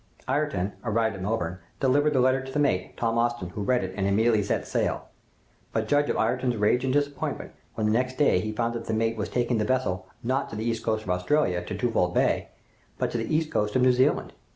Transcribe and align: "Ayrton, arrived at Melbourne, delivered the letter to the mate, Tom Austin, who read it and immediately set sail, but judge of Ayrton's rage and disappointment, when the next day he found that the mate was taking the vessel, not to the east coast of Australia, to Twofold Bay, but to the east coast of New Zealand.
"Ayrton, 0.27 0.71
arrived 0.83 1.15
at 1.15 1.21
Melbourne, 1.21 1.59
delivered 1.79 2.13
the 2.13 2.19
letter 2.19 2.41
to 2.43 2.51
the 2.51 2.57
mate, 2.57 2.97
Tom 2.97 3.19
Austin, 3.19 3.49
who 3.49 3.61
read 3.61 3.83
it 3.83 3.93
and 3.95 4.07
immediately 4.07 4.41
set 4.41 4.67
sail, 4.67 5.09
but 5.73 5.87
judge 5.87 6.09
of 6.09 6.17
Ayrton's 6.17 6.55
rage 6.57 6.83
and 6.83 6.91
disappointment, 6.91 7.51
when 7.75 7.85
the 7.85 7.93
next 7.93 8.17
day 8.17 8.39
he 8.39 8.51
found 8.51 8.73
that 8.73 8.85
the 8.85 8.95
mate 8.95 9.15
was 9.15 9.29
taking 9.29 9.59
the 9.59 9.63
vessel, 9.63 10.07
not 10.23 10.49
to 10.49 10.55
the 10.55 10.65
east 10.67 10.83
coast 10.83 11.03
of 11.03 11.11
Australia, 11.11 11.63
to 11.63 11.77
Twofold 11.77 12.15
Bay, 12.15 12.49
but 12.97 13.11
to 13.11 13.19
the 13.19 13.31
east 13.35 13.51
coast 13.51 13.75
of 13.75 13.83
New 13.83 13.93
Zealand. 13.93 14.33